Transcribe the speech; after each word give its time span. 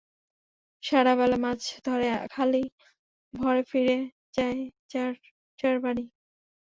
সারা 0.83 1.13
বেলা 1.15 1.37
মাছ 1.37 1.61
ধরে 1.85 2.07
খালই 2.33 2.65
ভরে 3.33 3.63
ফিরে 3.71 3.97
যায় 4.33 4.59
যার 4.91 5.13
যার 5.59 5.77
বাড়ি। 5.83 6.03